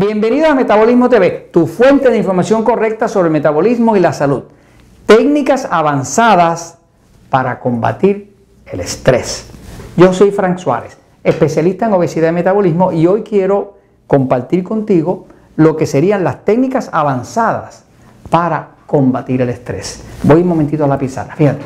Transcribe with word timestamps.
Bienvenido 0.00 0.46
a 0.46 0.54
Metabolismo 0.54 1.10
TV, 1.10 1.50
tu 1.52 1.66
fuente 1.66 2.08
de 2.08 2.16
información 2.16 2.64
correcta 2.64 3.06
sobre 3.06 3.26
el 3.26 3.34
metabolismo 3.34 3.98
y 3.98 4.00
la 4.00 4.14
salud. 4.14 4.44
Técnicas 5.04 5.68
avanzadas 5.70 6.78
para 7.28 7.60
combatir 7.60 8.34
el 8.64 8.80
estrés. 8.80 9.50
Yo 9.98 10.14
soy 10.14 10.30
Frank 10.30 10.56
Suárez, 10.56 10.96
especialista 11.22 11.84
en 11.84 11.92
obesidad 11.92 12.30
y 12.30 12.32
metabolismo 12.32 12.92
y 12.92 13.06
hoy 13.06 13.24
quiero 13.24 13.76
compartir 14.06 14.64
contigo 14.64 15.26
lo 15.56 15.76
que 15.76 15.84
serían 15.84 16.24
las 16.24 16.46
técnicas 16.46 16.88
avanzadas 16.94 17.84
para 18.30 18.70
combatir 18.86 19.42
el 19.42 19.50
estrés. 19.50 20.02
Voy 20.22 20.40
un 20.40 20.48
momentito 20.48 20.82
a 20.86 20.88
la 20.88 20.96
pizarra, 20.96 21.36
fíjate. 21.36 21.62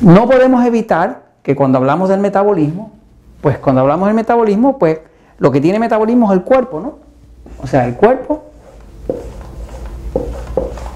No 0.00 0.28
podemos 0.28 0.66
evitar 0.66 1.26
que 1.44 1.54
cuando 1.54 1.78
hablamos 1.78 2.08
del 2.08 2.18
metabolismo, 2.18 2.90
pues 3.40 3.58
cuando 3.58 3.82
hablamos 3.82 4.08
del 4.08 4.16
metabolismo, 4.16 4.78
pues 4.78 4.98
lo 5.38 5.50
que 5.50 5.60
tiene 5.60 5.78
metabolismo 5.78 6.32
es 6.32 6.38
el 6.38 6.44
cuerpo, 6.44 6.80
¿no? 6.80 6.98
O 7.62 7.66
sea, 7.66 7.86
el 7.86 7.94
cuerpo 7.94 8.44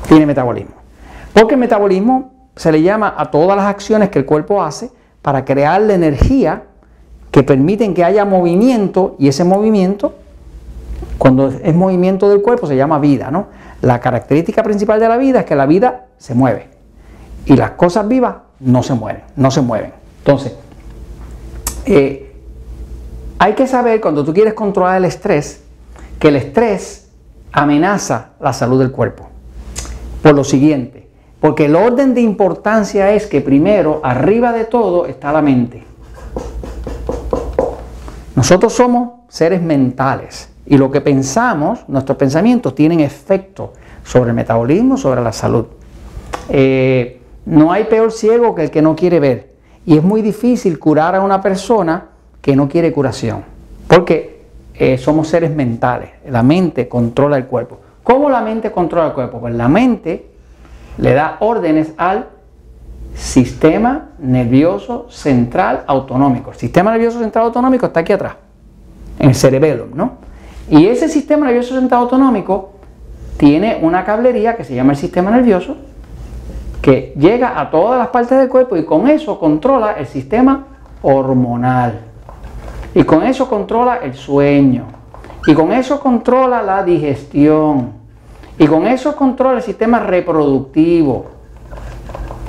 tiene 0.09 0.27
metabolismo. 0.27 0.75
Porque 1.33 1.55
el 1.55 1.61
metabolismo 1.61 2.33
se 2.55 2.73
le 2.73 2.83
llama 2.83 3.15
a 3.17 3.31
todas 3.31 3.57
las 3.57 3.67
acciones 3.67 4.09
que 4.09 4.19
el 4.19 4.25
cuerpo 4.25 4.63
hace 4.63 4.91
para 5.23 5.45
crear 5.45 5.81
la 5.83 5.95
energía 5.95 6.65
que 7.31 7.43
permiten 7.43 7.93
que 7.93 8.05
haya 8.05 8.25
movimiento 8.25 9.17
y 9.19 9.29
ese 9.29 9.45
movimiento, 9.45 10.15
cuando 11.19 11.49
es 11.49 11.75
movimiento 11.75 12.31
del 12.31 12.41
cuerpo, 12.41 12.67
se 12.67 12.77
llama 12.77 12.99
vida, 12.99 13.31
¿no? 13.31 13.49
La 13.83 14.01
característica 14.01 14.63
principal 14.63 15.01
de 15.01 15.09
la 15.09 15.17
vida 15.19 15.41
es 15.41 15.47
que 15.47 15.55
la 15.55 15.67
vida 15.67 16.07
se 16.17 16.35
mueve 16.35 16.69
y 17.45 17.57
las 17.57 17.73
cosas 17.73 18.09
vivas 18.09 18.37
no 18.61 18.83
se 18.83 18.95
mueven, 18.95 19.23
no 19.37 19.51
se 19.51 19.61
mueven. 19.61 19.93
Entonces, 20.19 20.57
eh, 21.85 22.26
hay 23.39 23.55
que 23.55 23.67
saber 23.67 24.01
cuando 24.01 24.25
tú 24.25 24.33
quieres 24.33 24.55
controlar 24.55 24.97
el 24.97 25.05
estrés, 25.05 25.63
que 26.19 26.29
el 26.29 26.37
estrés 26.37 27.09
amenaza 27.53 28.31
la 28.41 28.53
salud 28.53 28.79
del 28.79 28.93
cuerpo. 28.93 29.29
Por 30.23 30.35
lo 30.35 30.45
siguiente, 30.45 31.09
porque 31.41 31.67
el 31.67 31.77
orden 31.77 32.15
de 32.15 32.23
importancia 32.23 33.13
es 33.13 33.27
que 33.27 33.41
primero, 33.41 34.01
arriba 34.03 34.53
de 34.53 34.65
todo, 34.65 35.07
está 35.07 35.33
la 35.33 35.43
mente. 35.43 35.85
Nosotros 38.35 38.73
somos 38.73 39.11
seres 39.29 39.63
mentales 39.63 40.51
y 40.67 40.77
lo 40.79 40.91
que 40.91 41.01
pensamos, 41.01 41.89
nuestros 41.89 42.19
pensamientos 42.19 42.75
tienen 42.75 43.01
efecto 43.01 43.73
sobre 44.05 44.31
el 44.31 44.37
metabolismo, 44.37 44.97
sobre 44.97 45.23
la 45.23 45.33
salud. 45.33 45.67
Eh, 46.49 47.21
no 47.45 47.73
hay 47.73 47.85
peor 47.85 48.13
ciego 48.13 48.55
que 48.55 48.65
el 48.65 48.71
que 48.71 48.83
no 48.83 48.97
quiere 48.97 49.21
ver. 49.21 49.55
Y 49.85 49.97
es 49.97 50.03
muy 50.03 50.21
difícil 50.21 50.79
curar 50.79 51.15
a 51.15 51.21
una 51.21 51.41
persona 51.41 52.09
que 52.47 52.55
no 52.55 52.69
quiere 52.69 52.93
curación, 52.93 53.43
porque 53.89 54.43
eh, 54.75 54.99
somos 54.99 55.27
seres 55.27 55.51
mentales, 55.51 56.11
la 56.29 56.45
mente 56.45 56.87
controla 56.87 57.37
el 57.37 57.47
cuerpo. 57.47 57.81
¿Cómo 58.05 58.31
la 58.31 58.41
mente 58.41 58.71
controla 58.71 59.09
el 59.09 59.15
cuerpo? 59.15 59.41
Pues 59.41 59.53
la 59.53 59.67
mente 59.67 60.31
le 60.99 61.13
da 61.13 61.39
órdenes 61.41 61.93
al 61.97 62.29
sistema 63.17 64.11
nervioso 64.21 65.07
central 65.11 65.83
autonómico. 65.89 66.53
El 66.53 66.57
sistema 66.57 66.93
nervioso 66.93 67.19
central 67.19 67.47
autonómico 67.47 67.87
está 67.87 67.99
aquí 67.99 68.13
atrás, 68.13 68.37
en 69.19 69.31
el 69.31 69.35
cerebelo, 69.35 69.89
¿no? 69.93 70.13
Y 70.71 70.87
ese 70.87 71.09
sistema 71.09 71.47
nervioso 71.47 71.75
central 71.75 72.03
autonómico 72.03 72.75
tiene 73.39 73.81
una 73.83 74.05
cablería 74.05 74.57
que 74.57 74.63
se 74.63 74.73
llama 74.73 74.93
el 74.93 74.99
sistema 74.99 75.33
nervioso, 75.33 75.79
que 76.81 77.13
llega 77.19 77.61
a 77.61 77.73
todas 77.73 77.99
las 77.99 78.07
partes 78.07 78.39
del 78.39 78.49
cuerpo 78.49 78.77
y 78.77 78.85
con 78.85 79.09
eso 79.09 79.37
controla 79.37 79.95
el 79.95 80.07
sistema 80.07 80.65
hormonal. 81.03 82.07
Y 82.97 83.05
con 83.05 83.23
eso 83.25 83.47
controla 83.47 83.97
el 83.97 84.15
sueño. 84.15 84.87
Y 85.47 85.53
con 85.53 85.71
eso 85.71 86.01
controla 86.01 86.63
la 86.63 86.83
digestión. 86.83 87.93
Y 88.59 88.67
con 88.67 88.87
eso 88.87 89.15
controla 89.15 89.59
el 89.59 89.63
sistema 89.63 90.01
reproductivo. 90.01 91.27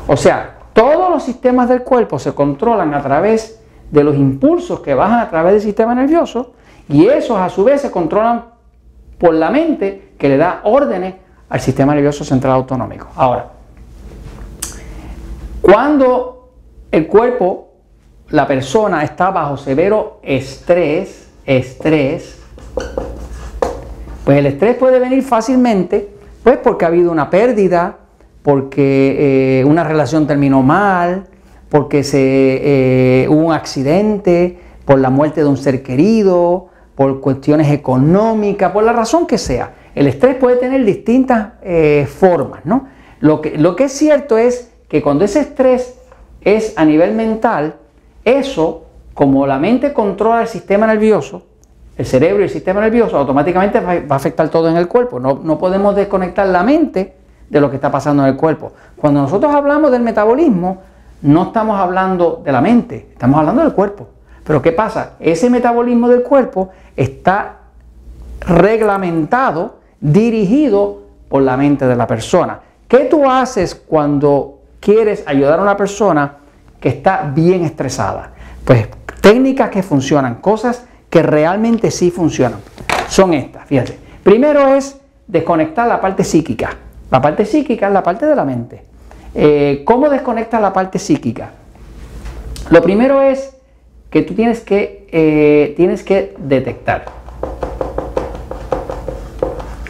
O 0.07 0.15
sea, 0.15 0.59
todos 0.71 1.09
los 1.09 1.21
sistemas 1.23 1.67
del 1.67 1.83
cuerpo 1.83 2.17
se 2.17 2.33
controlan 2.33 2.93
a 2.93 3.03
través 3.03 3.61
de 3.91 4.03
los 4.05 4.15
impulsos 4.15 4.79
que 4.79 4.93
bajan 4.93 5.19
a 5.19 5.29
través 5.29 5.51
del 5.51 5.61
sistema 5.63 5.93
nervioso 5.93 6.53
y 6.87 7.07
esos 7.07 7.37
a 7.37 7.49
su 7.49 7.65
vez 7.65 7.81
se 7.81 7.91
controlan 7.91 8.45
por 9.19 9.33
la 9.33 9.49
mente 9.49 10.13
que 10.17 10.29
le 10.29 10.37
da 10.37 10.61
órdenes 10.63 11.15
al 11.49 11.59
sistema 11.59 11.93
nervioso 11.93 12.23
central 12.23 12.53
autonómico. 12.53 13.07
Ahora, 13.17 13.49
cuando 15.61 16.51
el 16.89 17.05
cuerpo 17.05 17.66
la 18.29 18.47
persona 18.47 19.03
está 19.03 19.31
bajo 19.31 19.57
severo 19.57 20.19
estrés, 20.21 21.29
estrés, 21.45 22.37
pues 24.25 24.37
el 24.37 24.45
estrés 24.45 24.75
puede 24.75 24.99
venir 24.99 25.23
fácilmente, 25.23 26.09
pues 26.43 26.57
porque 26.57 26.85
ha 26.85 26.89
habido 26.89 27.11
una 27.11 27.29
pérdida, 27.29 27.97
porque 28.43 29.59
eh, 29.61 29.65
una 29.65 29.83
relación 29.83 30.27
terminó 30.27 30.61
mal, 30.61 31.25
porque 31.69 32.03
se, 32.03 32.19
eh, 33.23 33.27
hubo 33.29 33.47
un 33.47 33.53
accidente, 33.53 34.59
por 34.85 34.99
la 34.99 35.09
muerte 35.09 35.41
de 35.41 35.47
un 35.47 35.57
ser 35.57 35.83
querido, 35.83 36.67
por 36.95 37.19
cuestiones 37.19 37.71
económicas, 37.71 38.71
por 38.71 38.83
la 38.83 38.93
razón 38.93 39.27
que 39.27 39.37
sea. 39.37 39.73
El 39.93 40.07
estrés 40.07 40.35
puede 40.35 40.57
tener 40.57 40.83
distintas 40.85 41.53
eh, 41.61 42.07
formas, 42.07 42.61
¿no? 42.65 42.87
Lo 43.19 43.41
que, 43.41 43.57
lo 43.57 43.75
que 43.75 43.85
es 43.85 43.91
cierto 43.91 44.37
es 44.37 44.71
que 44.87 45.01
cuando 45.01 45.25
ese 45.25 45.41
estrés 45.41 45.95
es 46.41 46.73
a 46.77 46.85
nivel 46.85 47.13
mental, 47.13 47.75
eso, 48.27 48.83
como 49.13 49.47
la 49.47 49.57
mente 49.57 49.93
controla 49.93 50.41
el 50.41 50.47
sistema 50.47 50.85
nervioso, 50.85 51.43
el 51.97 52.05
cerebro 52.05 52.41
y 52.41 52.43
el 52.43 52.49
sistema 52.49 52.81
nervioso, 52.81 53.17
automáticamente 53.17 53.79
va 53.79 53.93
a 54.09 54.15
afectar 54.15 54.49
todo 54.49 54.69
en 54.69 54.77
el 54.77 54.87
cuerpo. 54.87 55.19
No, 55.19 55.57
podemos 55.57 55.95
desconectar 55.95 56.45
la 56.47 56.61
mente 56.61 57.15
de 57.49 57.61
lo 57.61 57.69
que 57.69 57.77
está 57.77 57.89
pasando 57.89 58.23
en 58.23 58.29
el 58.29 58.35
cuerpo. 58.35 58.73
Cuando 58.97 59.21
nosotros 59.21 59.53
hablamos 59.53 59.91
del 59.91 60.01
metabolismo, 60.01 60.81
no 61.21 61.43
estamos 61.43 61.79
hablando 61.79 62.41
de 62.43 62.51
la 62.51 62.61
mente, 62.61 63.07
estamos 63.13 63.39
hablando 63.39 63.63
del 63.63 63.73
cuerpo. 63.73 64.09
Pero 64.43 64.61
¿qué 64.61 64.73
pasa? 64.73 65.13
Ese 65.19 65.49
metabolismo 65.49 66.09
del 66.09 66.21
cuerpo 66.21 66.69
está 66.95 67.59
reglamentado, 68.41 69.77
dirigido 69.99 70.99
por 71.29 71.41
la 71.41 71.57
mente 71.57 71.87
de 71.87 71.95
la 71.95 72.05
persona. 72.05 72.59
¿Qué 72.87 73.05
tú 73.05 73.29
haces 73.29 73.73
cuando 73.73 74.59
quieres 74.79 75.23
ayudar 75.25 75.59
a 75.59 75.63
una 75.63 75.77
persona 75.77 76.37
que 76.79 76.89
está 76.89 77.31
bien 77.33 77.63
estresada. 77.63 78.33
Pues 78.63 78.87
técnicas 79.21 79.69
que 79.69 79.83
funcionan, 79.83 80.35
cosas 80.35 80.85
que 81.09 81.23
realmente 81.23 81.91
sí 81.91 82.11
funcionan, 82.11 82.59
son 83.09 83.33
estas, 83.33 83.65
fíjate. 83.65 83.97
Primero 84.23 84.67
es 84.75 84.99
desconectar 85.27 85.87
la 85.87 86.01
parte 86.01 86.23
psíquica. 86.23 86.71
La 87.09 87.21
parte 87.21 87.45
psíquica 87.45 87.87
es 87.87 87.93
la 87.93 88.03
parte 88.03 88.25
de 88.25 88.35
la 88.35 88.43
mente. 88.43 88.83
Eh, 89.33 89.83
¿Cómo 89.85 90.09
desconectas 90.09 90.61
la 90.61 90.73
parte 90.73 90.99
psíquica? 90.99 91.51
Lo 92.69 92.81
primero 92.81 93.21
es 93.21 93.55
que 94.09 94.21
tú 94.21 94.33
tienes 94.33 94.61
que, 94.61 95.07
eh, 95.11 95.73
tienes 95.77 96.03
que 96.03 96.35
detectar. 96.37 97.05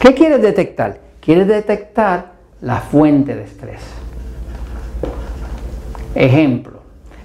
¿Qué 0.00 0.14
quieres 0.14 0.42
detectar? 0.42 0.98
Quieres 1.20 1.48
detectar 1.48 2.32
la 2.60 2.80
fuente 2.80 3.34
de 3.34 3.44
estrés. 3.44 3.80
Ejemplo, 6.14 6.77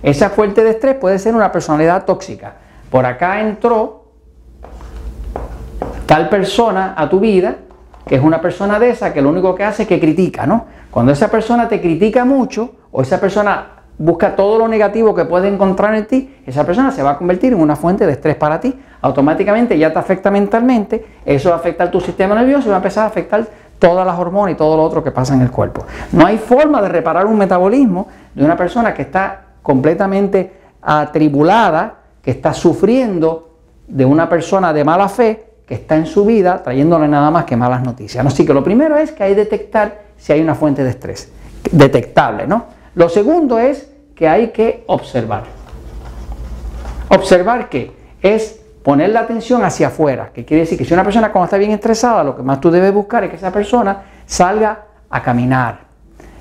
esa 0.03 0.30
fuente 0.30 0.64
de 0.64 0.72
estrés 0.72 0.96
puede 0.96 1.18
ser 1.18 1.34
una 1.34 1.52
personalidad 1.52 2.06
tóxica. 2.06 2.56
Por 2.91 3.06
acá 3.06 3.40
entró 3.41 4.03
tal 6.06 6.30
persona 6.30 6.94
a 6.98 7.10
tu 7.10 7.22
vida, 7.22 7.56
que 8.06 8.16
es 8.16 8.22
una 8.22 8.42
persona 8.42 8.80
de 8.80 8.89
esa 8.89 9.13
que 9.13 9.22
lo 9.22 9.30
único 9.30 9.56
que 9.56 9.63
hace 9.63 9.83
es 9.83 9.89
que 9.89 10.00
critica, 10.00 10.45
¿no? 10.45 10.66
Cuando 10.92 11.13
esa 11.13 11.31
persona 11.31 11.69
te 11.69 11.81
critica 11.81 12.25
mucho 12.25 12.75
o 12.92 13.01
esa 13.01 13.19
persona 13.19 13.68
busca 13.98 14.36
todo 14.36 14.60
lo 14.60 14.68
negativo 14.68 15.16
que 15.16 15.24
puede 15.24 15.48
encontrar 15.48 15.95
en 15.95 16.06
ti, 16.06 16.36
esa 16.45 16.66
persona 16.66 16.92
se 16.92 17.01
va 17.01 17.12
a 17.12 17.18
convertir 17.18 17.54
en 17.54 17.62
una 17.62 17.78
fuente 17.78 18.06
de 18.06 18.12
estrés 18.12 18.36
para 18.36 18.60
ti. 18.60 18.78
Automáticamente 19.01 19.78
ya 19.78 19.94
te 19.94 20.00
afecta 20.00 20.30
mentalmente, 20.30 21.06
eso 21.25 21.50
va 21.50 21.56
a 21.56 21.60
afectar 21.60 21.89
tu 21.89 22.01
sistema 22.01 22.36
nervioso 22.36 22.68
y 22.68 22.69
va 22.69 22.75
a 22.75 22.80
empezar 22.80 23.06
a 23.06 23.07
afectar 23.07 23.48
todas 23.80 24.06
las 24.06 24.19
hormonas 24.19 24.54
y 24.54 24.57
todo 24.57 24.75
lo 24.75 24.83
otro 24.83 25.04
que 25.04 25.12
pasa 25.12 25.33
en 25.33 25.42
el 25.42 25.51
cuerpo. 25.51 25.86
No 26.12 26.25
hay 26.25 26.38
forma 26.38 26.81
de 26.81 26.89
reparar 26.89 27.25
un 27.25 27.38
metabolismo 27.38 28.07
de 28.36 28.44
una 28.44 28.57
persona 28.57 28.94
que 28.94 29.04
está 29.04 29.53
completamente 29.63 30.51
atribulada, 30.81 31.95
que 32.21 32.31
está 32.31 32.54
sufriendo 32.54 33.57
de 33.88 34.06
una 34.06 34.30
persona 34.30 34.71
de 34.71 34.83
mala 34.83 35.10
fe 35.10 35.45
que 35.65 35.75
está 35.75 35.95
en 35.95 36.06
su 36.06 36.25
vida 36.25 36.62
trayéndole 36.62 37.07
nada 37.07 37.31
más 37.31 37.45
que 37.45 37.56
malas 37.56 37.83
noticias. 37.83 38.25
Así 38.25 38.45
que 38.45 38.54
lo 38.54 38.63
primero 38.63 38.98
es 38.98 39.12
que 39.12 39.24
hay 39.24 39.31
que 39.31 39.42
detectar 39.42 40.04
si 40.18 40.33
hay 40.33 40.42
una 40.42 40.56
fuente 40.56 40.83
de 40.83 40.89
estrés, 40.89 41.31
detectable, 41.71 42.48
¿no? 42.48 42.65
Lo 42.95 43.10
segundo 43.10 43.57
es 43.57 43.89
que 44.15 44.27
hay 44.27 44.50
que 44.50 44.83
observar. 44.88 45.44
Observar 47.09 47.69
qué? 47.69 47.92
Es 48.21 48.62
poner 48.83 49.09
la 49.09 49.21
atención 49.21 49.63
hacia 49.63 49.88
afuera, 49.88 50.31
que 50.33 50.45
quiere 50.45 50.62
decir 50.62 50.77
que 50.77 50.86
si 50.86 50.94
una 50.94 51.04
persona 51.04 51.31
cuando 51.31 51.45
está 51.45 51.57
bien 51.57 51.71
estresada, 51.71 52.24
lo 52.24 52.36
que 52.36 52.44
más 52.44 52.59
tú 52.59 52.69
debes 52.69 52.94
buscar 52.94 53.24
es 53.24 53.30
que 53.30 53.38
esa 53.38 53.51
persona 53.51 54.04
salga 54.25 54.86
a 55.09 55.21
caminar, 55.21 55.80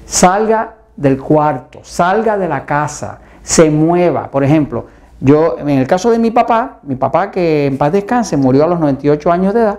salga 0.04 0.74
del 0.96 1.20
cuarto, 1.20 1.80
salga 1.82 2.36
de 2.36 2.48
la 2.48 2.64
casa, 2.64 3.18
se 3.42 3.70
mueva. 3.70 4.30
Por 4.30 4.44
ejemplo, 4.44 4.86
Yo, 5.24 5.56
en 5.58 5.68
el 5.68 5.86
caso 5.86 6.10
de 6.10 6.18
mi 6.18 6.32
papá, 6.32 6.80
mi 6.82 6.96
papá 6.96 7.30
que 7.30 7.66
en 7.66 7.78
paz 7.78 7.92
descanse, 7.92 8.36
murió 8.36 8.64
a 8.64 8.66
los 8.66 8.80
98 8.80 9.30
años 9.30 9.54
de 9.54 9.60
edad, 9.60 9.78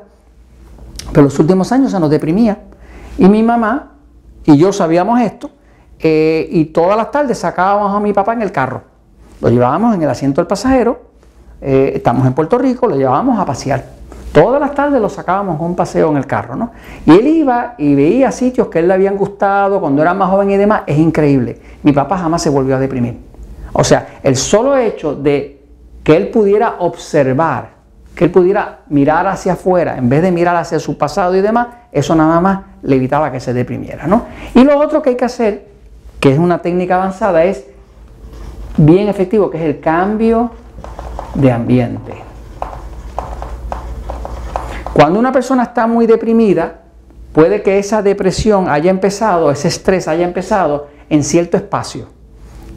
pero 1.12 1.26
los 1.26 1.38
últimos 1.38 1.70
años 1.74 1.92
se 1.92 2.00
nos 2.00 2.10
deprimía. 2.10 2.60
Y 3.18 3.28
mi 3.28 3.44
mamá 3.44 3.92
y 4.46 4.58
yo 4.58 4.72
sabíamos 4.72 5.20
esto, 5.22 5.50
eh, 6.00 6.48
y 6.50 6.66
todas 6.66 6.98
las 6.98 7.12
tardes 7.12 7.38
sacábamos 7.38 7.94
a 7.94 8.00
mi 8.00 8.14
papá 8.14 8.34
en 8.34 8.42
el 8.42 8.52
carro. 8.52 8.84
Lo 9.42 9.50
llevábamos 9.50 9.96
en 9.96 10.02
el 10.04 10.10
asiento 10.10 10.42
del 10.42 10.48
pasajero, 10.48 11.02
eh, 11.62 11.92
estamos 11.96 12.26
en 12.26 12.34
Puerto 12.34 12.58
Rico, 12.58 12.88
lo 12.88 12.96
llevábamos 12.96 13.40
a 13.40 13.46
pasear. 13.46 13.86
Todas 14.34 14.60
las 14.60 14.74
tardes 14.74 15.00
lo 15.00 15.10
sacábamos 15.10 15.62
a 15.62 15.64
un 15.64 15.76
paseo 15.76 16.10
en 16.10 16.18
el 16.18 16.26
carro, 16.26 16.56
¿no? 16.56 16.72
Y 17.06 17.12
él 17.12 17.28
iba 17.28 17.76
y 17.78 17.94
veía 17.94 18.32
sitios 18.32 18.68
que 18.68 18.80
él 18.80 18.88
le 18.88 18.96
habían 18.96 19.16
gustado 19.16 19.80
cuando 19.80 20.02
era 20.02 20.16
más 20.16 20.32
joven 20.32 20.50
y 20.50 20.58
demás. 20.58 20.82
Es 20.88 20.98
increíble. 20.98 21.62
Mi 21.84 21.92
papá 21.92 22.18
jamás 22.18 22.42
se 22.42 22.50
volvió 22.50 22.76
a 22.76 22.80
deprimir. 22.80 23.20
O 23.74 23.84
sea, 23.84 24.20
el 24.24 24.36
solo 24.36 24.76
hecho 24.76 25.14
de 25.14 25.62
que 26.04 26.18
él 26.18 26.30
pudiera 26.30 26.78
observar, 26.80 27.70
que 28.16 28.26
él 28.26 28.32
pudiera 28.32 28.80
mirar 28.90 29.28
hacia 29.28 29.54
afuera 29.54 29.98
en 29.98 30.10
vez 30.10 30.24
de 30.24 30.32
mirar 30.32 30.56
hacia 30.56 30.80
su 30.80 30.98
pasado 30.98 31.36
y 31.36 31.42
demás, 31.42 31.68
eso 31.92 32.16
nada 32.16 32.40
más 32.40 32.60
le 32.82 32.96
evitaba 32.96 33.32
que 33.32 33.40
se 33.40 33.54
deprimiera. 33.54 34.08
¿no? 34.08 34.26
Y 34.56 34.64
lo 34.64 34.80
otro 34.80 35.04
que 35.04 35.12
hay 35.12 35.16
que 35.16 35.26
hacer, 35.26 35.68
que 36.20 36.34
es 36.34 36.40
una 36.40 36.58
técnica 36.58 36.96
avanzada, 36.96 37.44
es 37.44 37.68
bien 38.78 39.10
efectivo, 39.10 39.52
que 39.52 39.58
es 39.58 39.64
el 39.64 39.80
cambio 39.80 40.50
de 41.36 41.52
ambiente. 41.52 42.23
Cuando 44.94 45.18
una 45.18 45.32
persona 45.32 45.64
está 45.64 45.88
muy 45.88 46.06
deprimida, 46.06 46.82
puede 47.34 47.64
que 47.64 47.80
esa 47.80 48.04
depresión 48.04 48.70
haya 48.70 48.92
empezado, 48.92 49.50
ese 49.50 49.68
estrés 49.68 50.08
haya 50.08 50.24
empezado 50.24 50.88
en 51.10 51.24
cierto 51.24 51.58
espacio. 51.58 52.08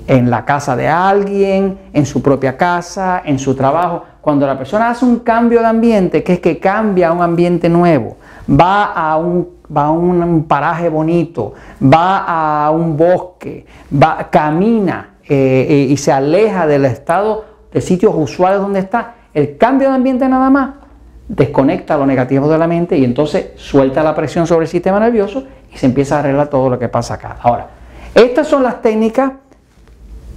En 0.07 0.31
la 0.31 0.45
casa 0.47 0.77
de 0.77 0.89
alguien, 0.89 1.79
en 1.93 2.07
su 2.07 2.23
propia 2.23 2.57
casa, 2.57 3.21
en 3.25 3.39
su 3.39 3.55
trabajo. 3.55 4.05
Cuando 4.23 4.47
la 4.47 4.57
persona 4.57 4.91
hace 4.91 5.05
un 5.05 5.19
cambio 5.19 5.61
de 5.61 5.67
ambiente, 5.67 6.23
que 6.23 6.35
es 6.35 6.41
que 6.41 6.59
cambia 6.59 7.09
a 7.09 7.13
un 7.13 7.21
ambiente 7.21 7.69
nuevo, 7.69 8.17
va 8.49 8.85
a 8.85 9.17
un, 9.19 10.45
paraje 10.49 10.89
bonito, 10.89 11.53
va 11.83 12.25
a 12.65 12.71
un 12.71 12.97
bosque, 12.97 13.67
va, 13.93 14.29
camina 14.31 15.17
eh, 15.29 15.67
eh, 15.69 15.87
y 15.91 15.97
se 15.99 16.13
aleja 16.13 16.67
del 16.67 16.87
estado 16.87 17.45
de 17.73 17.81
sitios 17.81 18.15
usuales 18.17 18.61
donde 18.61 18.79
está, 18.79 19.17
el 19.35 19.59
cambio 19.59 19.89
de 19.89 19.97
ambiente 19.97 20.27
nada 20.29 20.49
más 20.49 20.86
desconecta 21.29 21.97
lo 21.97 22.07
negativo 22.07 22.49
de 22.49 22.59
la 22.59 22.67
mente 22.67 22.97
y 22.97 23.05
entonces 23.05 23.51
suelta 23.57 24.03
la 24.03 24.15
presión 24.15 24.47
sobre 24.47 24.65
el 24.65 24.69
sistema 24.69 25.01
nervioso 25.01 25.45
y 25.73 25.77
se 25.77 25.87
empieza 25.87 26.17
a 26.17 26.19
arreglar 26.21 26.49
todo 26.49 26.71
lo 26.71 26.79
que 26.79 26.89
pasa 26.89 27.15
acá. 27.15 27.39
Ahora, 27.41 27.69
estas 28.15 28.47
son 28.47 28.63
las 28.63 28.81
técnicas 28.81 29.33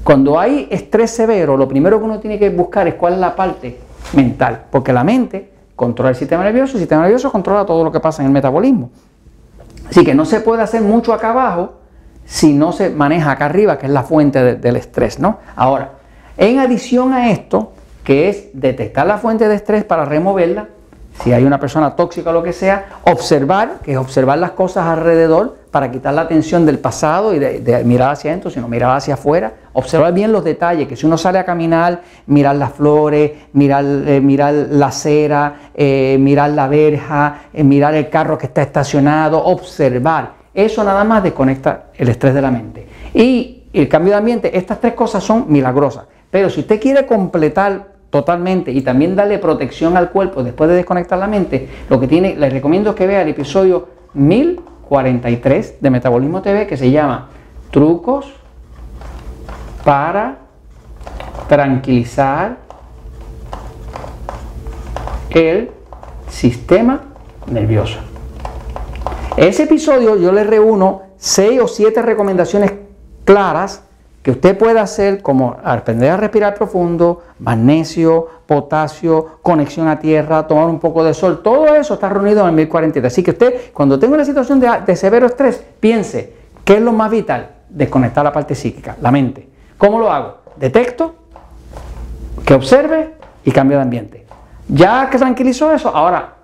cuando 0.04 0.40
hay 0.40 0.68
estrés 0.72 1.12
severo, 1.12 1.58
lo 1.58 1.68
primero 1.68 2.00
que 2.00 2.06
uno 2.06 2.20
tiene 2.20 2.40
que 2.40 2.50
buscar 2.50 2.88
es 2.88 2.96
cuál 2.96 3.14
es 3.14 3.20
la 3.20 3.36
parte 3.36 3.80
mental, 4.14 4.66
porque 4.72 4.94
la 4.94 5.04
mente 5.04 5.52
controla 5.76 6.10
el 6.10 6.16
sistema 6.16 6.44
nervioso, 6.44 6.74
el 6.74 6.80
sistema 6.80 7.04
nervioso 7.04 7.32
controla 7.32 7.66
todo 7.66 7.84
lo 7.84 7.92
que 7.92 8.00
pasa 8.00 8.22
en 8.22 8.28
el 8.28 8.32
metabolismo. 8.34 8.90
Así 9.90 10.04
que 10.04 10.16
no 10.16 10.26
se 10.26 10.40
puede 10.40 10.62
hacer 10.62 10.82
mucho 10.82 11.14
acá 11.14 11.32
abajo 11.32 11.74
si 12.26 12.54
no 12.54 12.72
se 12.72 12.90
maneja 12.90 13.32
acá 13.32 13.46
arriba, 13.46 13.78
que 13.78 13.88
es 13.88 13.92
la 13.92 14.04
fuente 14.04 14.56
del 14.56 14.76
estrés, 14.76 15.20
¿no? 15.20 15.40
Ahora, 15.56 15.94
en 16.38 16.60
adición 16.60 17.14
a 17.14 17.32
esto, 17.32 17.74
que 18.04 18.30
es 18.30 18.50
detectar 18.54 19.06
la 19.08 19.18
fuente 19.18 19.48
de 19.48 19.56
estrés 19.56 19.84
para 19.84 20.06
removerla, 20.06 20.70
si 21.24 21.34
hay 21.34 21.44
una 21.44 21.60
persona 21.60 21.96
tóxica 21.96 22.30
o 22.30 22.34
lo 22.34 22.44
que 22.44 22.54
sea, 22.54 23.00
observar, 23.04 23.80
que 23.84 23.92
es 23.92 23.98
observar 23.98 24.38
las 24.38 24.52
cosas 24.52 24.86
alrededor 24.86 25.58
para 25.72 25.92
quitar 25.92 26.14
la 26.14 26.22
atención 26.22 26.66
del 26.66 26.80
pasado 26.80 27.34
y 27.34 27.40
de, 27.40 27.84
mirar 27.84 28.12
hacia 28.12 28.32
adentro, 28.32 28.50
sino 28.50 28.68
mirar 28.68 28.96
hacia 28.96 29.16
afuera, 29.16 29.54
observar 29.74 30.14
bien 30.14 30.32
los 30.32 30.44
detalles, 30.44 30.88
que 30.88 30.96
si 30.96 31.06
uno 31.06 31.18
sale 31.18 31.38
a 31.38 31.46
caminar, 31.46 32.02
mirar 32.28 32.56
las 32.56 32.74
flores, 32.74 33.32
mirar, 33.54 33.84
eh, 33.86 34.22
mirar 34.22 34.54
la 34.54 34.88
acera, 34.88 35.72
eh, 35.74 36.18
mirar 36.20 36.52
la 36.52 36.68
verja, 36.68 37.42
eh, 37.54 37.64
mirar 37.64 37.94
el 37.96 38.10
carro 38.10 38.38
que 38.38 38.48
está 38.48 38.62
estacionado, 38.62 39.44
observar. 39.44 40.40
Eso 40.54 40.84
nada 40.84 41.04
más 41.04 41.22
desconecta 41.22 41.88
el 41.96 42.10
estrés 42.10 42.34
de 42.34 42.42
la 42.42 42.50
mente. 42.50 42.88
Y 43.14 43.64
el 43.74 43.88
cambio 43.88 44.14
de 44.14 44.18
ambiente, 44.18 44.58
estas 44.58 44.80
tres 44.80 44.94
cosas 44.94 45.24
son 45.24 45.46
milagrosas. 45.48 46.06
Pero 46.32 46.50
si 46.50 46.62
usted 46.62 46.80
quiere 46.80 47.06
completar 47.06 47.99
totalmente 48.10 48.72
y 48.72 48.82
también 48.82 49.16
darle 49.16 49.38
protección 49.38 49.98
al 49.98 50.10
cuerpo 50.10 50.44
después 50.44 50.70
de 50.70 50.76
desconectar 50.76 51.20
la 51.20 51.28
mente, 51.28 51.70
lo 51.90 52.00
que 52.00 52.08
tiene, 52.08 52.36
les 52.36 52.52
recomiendo 52.52 52.96
que 52.96 53.08
vea 53.08 53.22
el 53.22 53.30
episodio 53.30 53.88
1043 54.14 55.82
de 55.82 55.90
Metabolismo 55.90 56.42
TV 56.42 56.66
que 56.66 56.78
se 56.78 56.92
llama 56.92 57.30
Trucos 57.72 58.34
para 59.84 60.38
tranquilizar 61.48 62.58
el 65.30 65.72
sistema 66.30 67.02
nervioso. 67.48 68.00
Ese 69.38 69.64
episodio 69.64 70.18
yo 70.18 70.32
le 70.32 70.44
reúno 70.44 71.04
6 71.18 71.62
o 71.62 71.68
7 71.68 72.02
recomendaciones 72.02 72.74
claras 73.24 73.84
que 74.22 74.32
usted 74.32 74.58
puede 74.58 74.80
hacer 74.80 75.22
como 75.22 75.56
aprender 75.64 76.12
a 76.12 76.18
respirar 76.18 76.56
profundo, 76.56 77.24
magnesio, 77.40 78.28
potasio, 78.46 79.40
conexión 79.42 79.88
a 79.88 80.00
tierra, 80.00 80.46
tomar 80.46 80.66
un 80.66 80.80
poco 80.80 81.04
de 81.04 81.14
sol, 81.14 81.42
todo 81.42 81.74
eso 81.76 81.94
está 81.94 82.10
reunido 82.10 82.42
en 82.42 82.50
el 82.50 82.56
1043. 82.56 83.14
Así 83.14 83.24
que 83.24 83.32
usted, 83.32 83.72
cuando 83.74 83.98
tenga 83.98 84.16
una 84.16 84.26
situación 84.26 84.60
de, 84.60 84.96
severo 84.96 85.28
estrés, 85.28 85.64
piense, 85.80 86.34
¿qué 86.66 86.76
es 86.76 86.82
lo 86.82 86.92
más 86.92 87.10
vital? 87.12 87.52
Desconectar 87.70 88.24
la 88.24 88.34
parte 88.34 88.56
psíquica, 88.56 88.98
la 89.02 89.12
mente. 89.12 89.48
¿Cómo 89.78 90.00
lo 90.00 90.12
hago? 90.12 90.40
Detecto, 90.58 91.16
que 92.46 92.54
observe 92.54 93.14
y 93.46 93.52
cambio 93.52 93.78
de 93.78 93.84
ambiente. 93.84 94.26
Ya 94.68 95.10
que 95.10 95.18
tranquilizó 95.18 95.74
eso, 95.74 95.96
ahora 95.96 96.36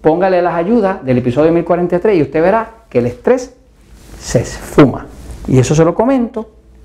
póngale 0.00 0.42
las 0.42 0.54
ayudas 0.54 1.04
del 1.04 1.18
episodio 1.18 1.52
1043 1.52 2.16
y 2.16 2.22
usted 2.22 2.42
verá 2.42 2.70
que 2.88 2.98
el 2.98 3.06
estrés 3.06 3.54
se 4.18 4.40
esfuma. 4.40 5.06
Y 5.46 5.58
eso 5.58 5.74
se 5.74 5.84
lo 5.84 5.94
comento 5.94 6.59